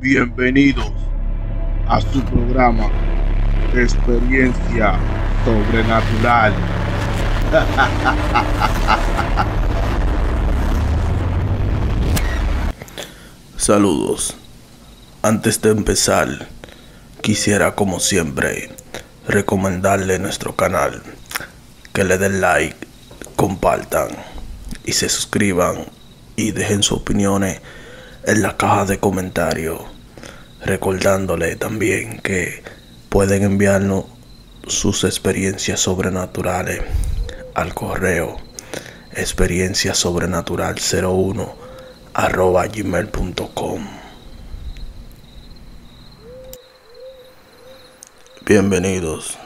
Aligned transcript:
Bienvenidos 0.00 0.92
a 1.88 2.00
su 2.00 2.22
programa 2.22 2.88
Experiencia 3.74 4.96
Sobrenatural. 5.44 6.54
Saludos. 13.56 14.36
Antes 15.22 15.60
de 15.62 15.70
empezar, 15.70 16.46
quisiera 17.20 17.74
como 17.74 17.98
siempre 17.98 18.70
recomendarle 19.26 20.20
nuestro 20.20 20.54
canal, 20.54 21.02
que 21.92 22.04
le 22.04 22.18
den 22.18 22.40
like, 22.40 22.76
compartan 23.34 24.10
y 24.84 24.92
se 24.92 25.08
suscriban 25.08 25.86
y 26.36 26.52
dejen 26.52 26.84
sus 26.84 26.98
opiniones 26.98 27.60
en 28.28 28.42
la 28.42 28.56
caja 28.56 28.84
de 28.84 28.98
comentarios, 28.98 29.80
recordándole 30.60 31.56
también 31.56 32.18
que 32.20 32.62
pueden 33.08 33.42
enviarnos 33.42 34.04
sus 34.66 35.04
experiencias 35.04 35.80
sobrenaturales 35.80 36.82
al 37.54 37.74
correo 37.74 38.36
experiencia 39.12 39.94
sobrenatural 39.94 40.76
01 40.76 41.54
arroba 42.14 42.66
gmail.com 42.66 43.86
Bienvenidos. 48.48 49.36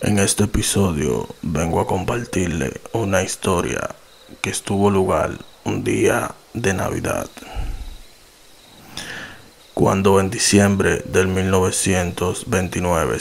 En 0.00 0.18
este 0.18 0.44
episodio 0.44 1.28
vengo 1.42 1.80
a 1.80 1.86
compartirle 1.86 2.80
una 2.94 3.22
historia 3.22 3.94
que 4.40 4.50
estuvo 4.50 4.88
lugar 4.88 5.32
un 5.64 5.84
día 5.84 6.34
de 6.54 6.72
Navidad. 6.72 7.28
Cuando 9.76 10.20
en 10.20 10.30
diciembre 10.30 11.02
del 11.04 11.28
1929 11.28 13.18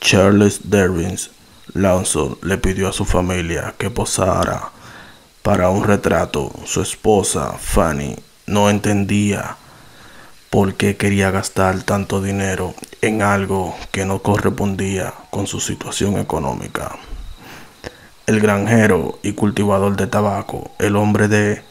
Charles 0.00 0.70
Derwins 0.70 1.30
Lawson 1.74 2.38
le 2.40 2.56
pidió 2.56 2.88
a 2.88 2.94
su 2.94 3.04
familia 3.04 3.74
que 3.76 3.90
posara 3.90 4.70
para 5.42 5.68
un 5.68 5.84
retrato, 5.84 6.50
su 6.64 6.80
esposa 6.80 7.58
Fanny 7.58 8.16
no 8.46 8.70
entendía 8.70 9.58
por 10.48 10.76
qué 10.76 10.96
quería 10.96 11.30
gastar 11.30 11.82
tanto 11.82 12.22
dinero 12.22 12.72
en 13.02 13.20
algo 13.20 13.76
que 13.90 14.06
no 14.06 14.22
correspondía 14.22 15.12
con 15.28 15.46
su 15.46 15.60
situación 15.60 16.16
económica. 16.16 16.96
El 18.26 18.40
granjero 18.40 19.18
y 19.22 19.34
cultivador 19.34 19.96
de 19.96 20.06
tabaco, 20.06 20.70
el 20.78 20.96
hombre 20.96 21.28
de 21.28 21.62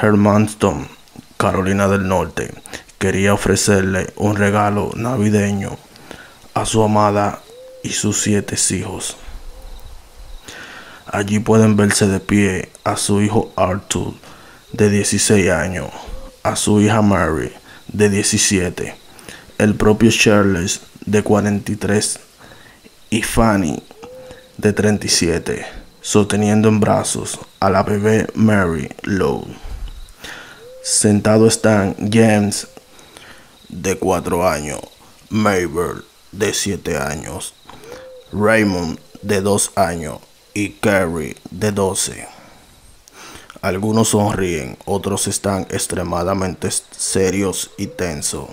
Hermanston, 0.00 0.88
Carolina 1.36 1.86
del 1.86 2.08
Norte, 2.08 2.54
quería 2.98 3.34
ofrecerle 3.34 4.12
un 4.16 4.36
regalo 4.36 4.90
navideño 4.94 5.76
a 6.54 6.64
su 6.64 6.82
amada 6.82 7.40
y 7.82 7.90
sus 7.90 8.22
siete 8.22 8.56
hijos. 8.70 9.16
Allí 11.06 11.38
pueden 11.38 11.76
verse 11.76 12.06
de 12.06 12.20
pie 12.20 12.70
a 12.84 12.96
su 12.96 13.22
hijo 13.22 13.52
Arthur, 13.56 14.14
de 14.72 14.90
16 14.90 15.50
años, 15.50 15.88
a 16.42 16.56
su 16.56 16.80
hija 16.80 17.00
Mary, 17.02 17.52
de 17.86 18.08
17, 18.08 18.94
el 19.58 19.74
propio 19.74 20.10
Charles, 20.10 20.80
de 21.04 21.22
43, 21.22 22.18
y 23.10 23.22
Fanny, 23.22 23.82
de 24.56 24.72
37, 24.72 25.64
sosteniendo 26.00 26.68
en 26.68 26.80
brazos 26.80 27.38
a 27.60 27.70
la 27.70 27.82
bebé 27.82 28.26
Mary 28.34 28.88
Lowe. 29.02 29.46
Sentado 30.82 31.46
están 31.46 31.94
James, 32.12 32.68
de 33.68 33.98
4 33.98 34.48
años, 34.48 34.80
Mabel, 35.30 36.04
de 36.32 36.54
7 36.54 36.98
años, 36.98 37.54
Raymond, 38.32 38.98
de 39.22 39.40
2 39.40 39.72
años, 39.76 40.18
y 40.54 40.70
Carrie, 40.70 41.36
de 41.50 41.70
12. 41.70 42.26
Algunos 43.60 44.08
sonríen, 44.08 44.78
otros 44.86 45.28
están 45.28 45.66
extremadamente 45.70 46.70
serios 46.70 47.70
y 47.76 47.88
tensos. 47.88 48.48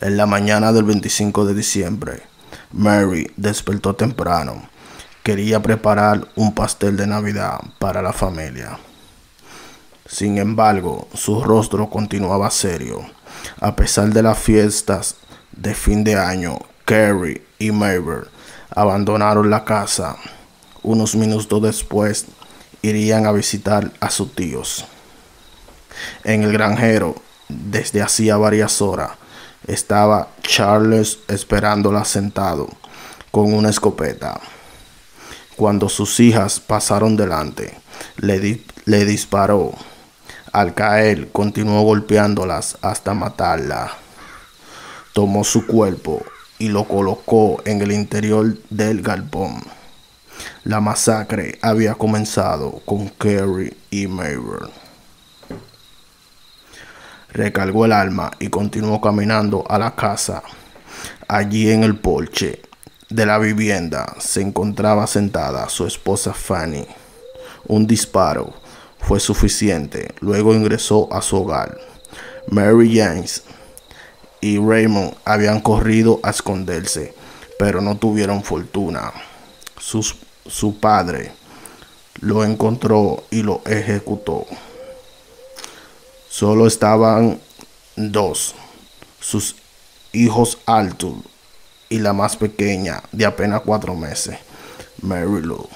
En 0.00 0.16
la 0.16 0.26
mañana 0.26 0.72
del 0.72 0.84
25 0.84 1.46
de 1.46 1.54
diciembre, 1.54 2.22
Mary 2.72 3.30
despertó 3.36 3.94
temprano. 3.94 4.68
Quería 5.22 5.62
preparar 5.62 6.28
un 6.34 6.54
pastel 6.54 6.96
de 6.96 7.06
Navidad 7.06 7.60
para 7.78 8.02
la 8.02 8.12
familia. 8.12 8.78
Sin 10.12 10.36
embargo, 10.36 11.08
su 11.14 11.42
rostro 11.42 11.88
continuaba 11.88 12.50
serio. 12.50 13.00
A 13.60 13.74
pesar 13.74 14.10
de 14.10 14.22
las 14.22 14.38
fiestas 14.38 15.16
de 15.52 15.74
fin 15.74 16.04
de 16.04 16.16
año, 16.16 16.58
Carrie 16.84 17.42
y 17.58 17.72
Mabel 17.72 18.26
abandonaron 18.68 19.48
la 19.48 19.64
casa. 19.64 20.18
Unos 20.82 21.16
minutos 21.16 21.62
después, 21.62 22.26
irían 22.82 23.24
a 23.24 23.32
visitar 23.32 23.90
a 24.00 24.10
sus 24.10 24.34
tíos. 24.34 24.84
En 26.24 26.42
el 26.42 26.52
granjero, 26.52 27.14
desde 27.48 28.02
hacía 28.02 28.36
varias 28.36 28.82
horas, 28.82 29.12
estaba 29.66 30.28
Charles 30.42 31.20
esperándola 31.26 32.04
sentado 32.04 32.68
con 33.30 33.54
una 33.54 33.70
escopeta. 33.70 34.38
Cuando 35.56 35.88
sus 35.88 36.20
hijas 36.20 36.60
pasaron 36.60 37.16
delante, 37.16 37.74
le, 38.18 38.60
le 38.84 39.04
disparó. 39.06 39.72
Al 40.52 40.74
caer, 40.74 41.32
continuó 41.32 41.80
golpeándolas 41.82 42.76
hasta 42.82 43.14
matarla. 43.14 43.90
Tomó 45.14 45.44
su 45.44 45.66
cuerpo 45.66 46.22
y 46.58 46.68
lo 46.68 46.84
colocó 46.84 47.62
en 47.64 47.80
el 47.80 47.90
interior 47.90 48.58
del 48.68 49.00
galpón. 49.00 49.62
La 50.64 50.80
masacre 50.80 51.58
había 51.62 51.94
comenzado 51.94 52.82
con 52.84 53.08
Kerry 53.08 53.74
y 53.90 54.06
Mabel. 54.08 54.68
Recargó 57.30 57.86
el 57.86 57.92
arma 57.92 58.30
y 58.38 58.48
continuó 58.48 59.00
caminando 59.00 59.64
a 59.70 59.78
la 59.78 59.94
casa. 59.94 60.42
Allí 61.28 61.70
en 61.70 61.82
el 61.82 61.96
porche 61.96 62.60
de 63.08 63.24
la 63.24 63.38
vivienda 63.38 64.16
se 64.18 64.42
encontraba 64.42 65.06
sentada 65.06 65.66
su 65.70 65.86
esposa 65.86 66.34
Fanny. 66.34 66.86
Un 67.68 67.86
disparo 67.86 68.52
fue 69.02 69.20
suficiente. 69.20 70.14
Luego 70.20 70.54
ingresó 70.54 71.12
a 71.12 71.22
su 71.22 71.36
hogar. 71.36 71.78
Mary 72.48 72.96
James 72.96 73.42
y 74.40 74.58
Raymond 74.58 75.14
habían 75.24 75.60
corrido 75.60 76.20
a 76.22 76.30
esconderse, 76.30 77.14
pero 77.58 77.80
no 77.80 77.96
tuvieron 77.96 78.42
fortuna. 78.42 79.12
Sus 79.78 80.16
su 80.46 80.78
padre 80.78 81.32
lo 82.20 82.44
encontró 82.44 83.24
y 83.30 83.42
lo 83.42 83.62
ejecutó. 83.64 84.46
Solo 86.28 86.66
estaban 86.66 87.40
dos, 87.96 88.54
sus 89.20 89.56
hijos 90.12 90.58
Arthur 90.66 91.14
y 91.88 91.98
la 91.98 92.12
más 92.12 92.36
pequeña 92.36 93.02
de 93.12 93.26
apenas 93.26 93.62
cuatro 93.62 93.94
meses, 93.94 94.36
Mary 95.00 95.42
Lou. 95.42 95.68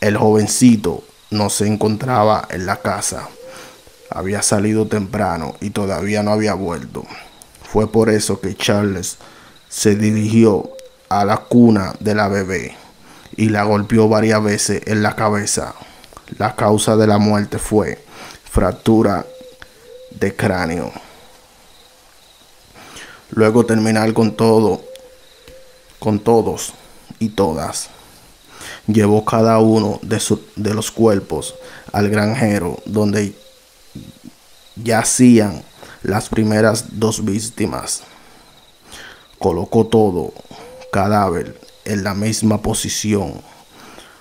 El 0.00 0.16
jovencito 0.16 1.04
no 1.36 1.50
se 1.50 1.66
encontraba 1.66 2.46
en 2.50 2.66
la 2.66 2.76
casa. 2.76 3.28
Había 4.10 4.42
salido 4.42 4.86
temprano 4.86 5.54
y 5.60 5.70
todavía 5.70 6.22
no 6.22 6.32
había 6.32 6.54
vuelto. 6.54 7.04
Fue 7.62 7.90
por 7.90 8.10
eso 8.10 8.40
que 8.40 8.56
Charles 8.56 9.18
se 9.68 9.96
dirigió 9.96 10.70
a 11.08 11.24
la 11.24 11.38
cuna 11.38 11.94
de 12.00 12.14
la 12.14 12.28
bebé 12.28 12.76
y 13.36 13.50
la 13.50 13.64
golpeó 13.64 14.08
varias 14.08 14.42
veces 14.42 14.82
en 14.86 15.02
la 15.02 15.14
cabeza. 15.14 15.74
La 16.38 16.56
causa 16.56 16.96
de 16.96 17.06
la 17.06 17.18
muerte 17.18 17.58
fue 17.58 18.02
fractura 18.50 19.26
de 20.10 20.34
cráneo. 20.34 20.92
Luego 23.30 23.66
terminar 23.66 24.12
con 24.14 24.36
todo, 24.36 24.82
con 25.98 26.20
todos 26.20 26.72
y 27.18 27.30
todas. 27.30 27.90
Llevó 28.86 29.24
cada 29.24 29.58
uno 29.58 29.98
de, 30.02 30.22
de 30.56 30.74
los 30.74 30.90
cuerpos 30.90 31.54
al 31.92 32.08
granjero 32.08 32.78
donde 32.86 33.34
yacían 34.76 35.62
las 36.02 36.28
primeras 36.28 36.98
dos 36.98 37.24
víctimas. 37.24 38.02
Colocó 39.38 39.86
todo, 39.86 40.32
cadáver, 40.92 41.60
en 41.84 42.04
la 42.04 42.14
misma 42.14 42.62
posición, 42.62 43.40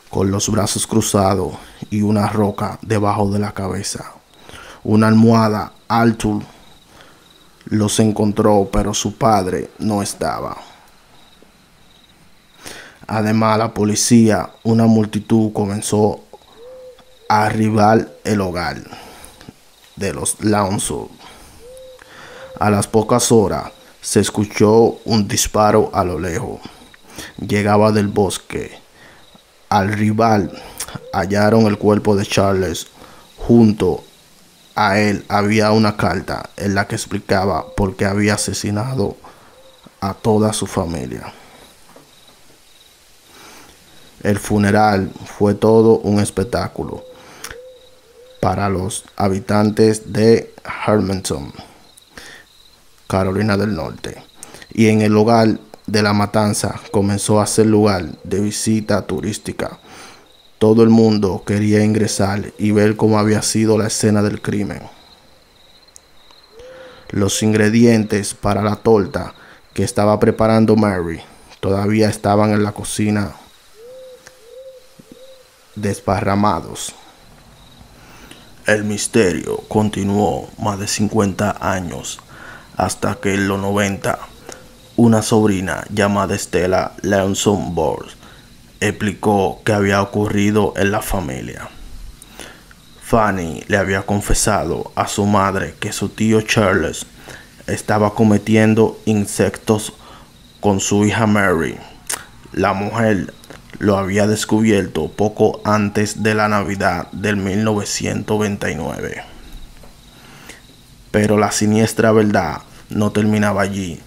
con 0.09 0.31
los 0.31 0.50
brazos 0.50 0.88
cruzados 0.88 1.53
y 1.89 2.01
una 2.01 2.27
roca 2.27 2.79
debajo 2.81 3.29
de 3.31 3.39
la 3.39 3.53
cabeza. 3.53 4.13
Una 4.83 5.07
almohada, 5.07 5.73
Arthur 5.88 6.44
los 7.65 8.00
encontró, 8.00 8.69
pero 8.71 8.94
su 8.94 9.15
padre 9.18 9.71
no 9.79 10.01
estaba. 10.01 10.57
Además, 13.07 13.57
la 13.60 13.74
policía, 13.74 14.50
una 14.63 14.86
multitud 14.86 15.54
comenzó 15.54 16.22
a 17.30 17.46
arribar 17.46 18.10
el 18.24 18.42
hogar. 18.42 18.78
de 19.96 20.12
los 20.13 20.44
Lawson. 20.44 21.07
A 22.60 22.69
las 22.69 22.86
pocas 22.86 23.31
horas 23.31 23.72
se 24.02 24.19
escuchó 24.19 25.00
un 25.06 25.28
disparo 25.28 25.90
a 25.94 26.04
lo 26.04 26.19
lejos. 26.19 26.60
Llegaba 27.38 27.94
del 27.94 28.07
bosque. 28.07 28.78
Al 29.69 29.94
rival 29.94 30.52
hallaron 31.13 31.66
el 31.68 31.78
cuerpo 31.78 32.16
de 32.16 32.25
Charles. 32.25 32.88
Junto 33.38 34.04
a 34.75 35.00
él 35.00 35.24
había 35.30 35.72
una 35.72 35.96
carta 35.96 36.50
en 36.57 36.75
la 36.75 36.88
que 36.88 36.96
explicaba 36.96 37.66
por 37.75 37.96
qué 37.96 38.06
había 38.06 38.34
asesinado 38.34 39.16
a 40.02 40.13
toda 40.13 40.52
su 40.52 40.68
familia. 40.68 41.34
El 44.25 44.39
funeral 44.39 45.12
fue 45.38 45.54
todo 45.54 46.00
un 46.00 46.19
espectáculo 46.19 47.06
para 48.39 48.69
los 48.69 49.04
habitantes 49.16 50.13
de 50.13 50.51
Hermanton, 50.88 51.54
Carolina 53.06 53.56
del 53.56 53.75
Norte. 53.75 54.24
Y 54.74 54.88
en 54.88 55.04
el 55.04 55.13
lugar 55.13 55.60
de 55.86 56.01
la 56.01 56.13
matanza 56.13 56.74
comenzó 56.89 57.39
a 57.39 57.45
ser 57.45 57.68
lugar 57.68 58.04
de 58.24 58.39
visita 58.39 59.06
turística. 59.06 59.77
Todo 60.57 60.81
el 60.81 60.89
mundo 60.89 61.44
quería 61.45 61.83
ingresar 61.83 62.51
y 62.57 62.71
ver 62.71 62.95
cómo 62.95 63.19
había 63.19 63.44
sido 63.44 63.78
la 63.78 63.86
escena 63.86 64.24
del 64.24 64.42
crimen. 64.42 64.81
Los 67.12 67.44
ingredientes 67.44 68.33
para 68.33 68.63
la 68.63 68.78
torta 68.78 69.36
que 69.75 69.83
estaba 69.83 70.19
preparando 70.19 70.75
Mary 70.75 71.21
todavía 71.60 72.10
estaban 72.10 72.54
en 72.54 72.63
la 72.63 72.71
cocina 72.71 73.36
desparramados. 75.75 76.95
El 78.66 78.83
misterio 78.83 79.57
continuó 79.68 80.50
más 80.57 80.80
de 80.80 80.88
50 80.88 81.57
años 81.60 82.19
hasta 82.77 83.16
que 83.16 83.36
en 83.36 83.48
los 83.48 83.60
90 83.60 84.18
una 84.98 85.22
sobrina 85.22 85.86
llamada 85.89 86.36
Estela 86.36 86.94
Leonson 87.01 87.75
Bors 87.75 88.16
explicó 88.80 89.62
que 89.63 89.74
había 89.74 90.01
ocurrido 90.01 90.74
en 90.77 90.92
la 90.92 91.01
familia. 91.01 91.69
Fanny 93.04 93.63
le 93.68 93.78
había 93.78 94.01
confesado 94.01 94.92
a 94.95 95.07
su 95.07 95.28
madre 95.28 95.75
que 95.80 95.92
su 95.92 96.10
tío 96.10 96.42
Charles 96.42 97.06
estaba 97.68 98.16
cometiendo 98.16 99.00
insectos 99.06 99.94
con 100.60 100.80
su 100.80 101.06
hija 101.06 101.28
Mary. 101.28 101.78
La 102.51 102.74
mujer 102.74 103.31
lo 103.80 103.98
había 103.98 104.27
descubierto 104.27 105.10
poco 105.10 105.62
antes 105.63 106.24
de 106.24 106.33
la 106.33 106.48
Navidad 106.48 107.12
del 107.12 107.38
1929. 107.38 109.24
Pero 111.12 111.38
la 111.38 111.51
siniestra 111.51 112.12
verdad 112.12 112.62
no 112.89 113.12
terminaba 113.12 113.62
allí. 113.62 114.00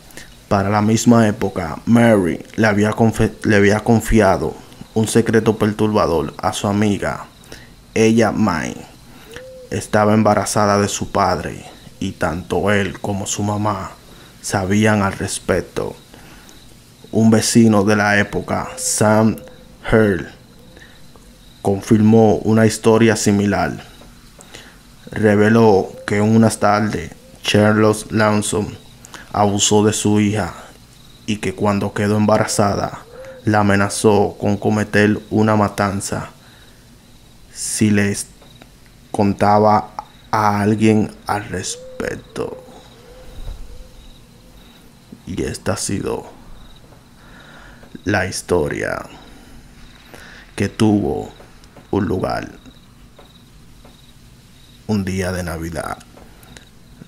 Para 0.48 0.70
la 0.70 0.80
misma 0.80 1.28
época, 1.28 1.78
Mary 1.84 2.44
le 2.56 2.66
había, 2.66 2.92
confiado 3.80 4.54
un 4.94 5.06
secreto 5.06 5.58
perturbador 5.58 6.32
a 6.38 6.52
su 6.52 6.66
amiga. 6.66 7.26
Ella, 7.94 8.32
May, 8.32 8.74
estaba 9.70 10.14
embarazada 10.14 10.78
de 10.80 10.88
su 10.88 11.10
padre 11.10 11.64
y 12.00 12.12
tanto 12.12 12.70
él 12.70 12.98
como 13.00 13.26
su 13.26 13.42
mamá 13.42 13.92
sabían 14.40 15.02
al 15.02 15.12
respecto. 15.12 15.94
Un 17.10 17.30
vecino 17.30 17.84
de 17.84 17.96
la 17.96 18.18
época, 18.18 18.68
Sam 18.76 19.36
Hearl 19.90 20.28
confirmó 21.62 22.36
una 22.36 22.66
historia 22.66 23.16
similar. 23.16 23.82
Reveló 25.10 25.90
que 26.06 26.20
unas 26.20 26.60
tarde 26.60 27.10
Charles 27.42 28.10
Lawson 28.10 28.76
abusó 29.32 29.84
de 29.84 29.94
su 29.94 30.20
hija 30.20 30.54
y 31.24 31.38
que 31.38 31.54
cuando 31.54 31.94
quedó 31.94 32.18
embarazada 32.18 33.00
la 33.44 33.60
amenazó 33.60 34.36
con 34.38 34.58
cometer 34.58 35.18
una 35.30 35.56
matanza 35.56 36.30
si 37.52 37.90
les 37.90 38.26
contaba 39.10 39.90
a 40.30 40.60
alguien 40.60 41.14
al 41.26 41.48
respecto. 41.48 42.62
Y 45.26 45.42
esta 45.42 45.72
ha 45.72 45.76
sido 45.76 46.26
la 48.04 48.26
historia 48.26 49.06
que 50.58 50.68
tuvo 50.68 51.30
un 51.92 52.06
lugar 52.06 52.50
un 54.88 55.04
día 55.04 55.30
de 55.30 55.44
Navidad 55.44 55.98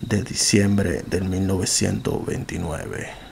de 0.00 0.22
diciembre 0.22 1.02
del 1.08 1.24
1929. 1.24 3.29